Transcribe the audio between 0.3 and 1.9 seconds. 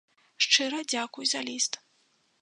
Шчыра дзякуй за ліст.